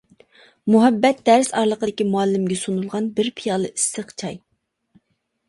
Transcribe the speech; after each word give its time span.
مۇھەببەت 0.75 1.19
دەرس 1.29 1.51
ئارىلىقىدىكى 1.59 2.07
مۇئەللىمگە 2.15 2.57
سۇنۇلغان 2.63 3.11
بىر 3.21 3.31
پىيالە 3.43 3.71
ئىسسىق 3.77 4.17
چاي. 4.25 4.43